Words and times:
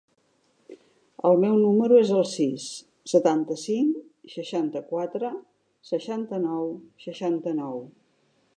El 1.31 1.35
meu 1.41 1.57
número 1.63 1.99
es 2.05 2.13
el 2.19 2.25
sis, 2.29 2.65
setanta-cinc, 3.13 3.99
seixanta-quatre, 4.37 5.31
seixanta-nou, 5.93 6.73
seixanta-nou. 7.07 7.79